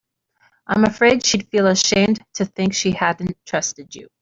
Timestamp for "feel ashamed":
1.49-2.17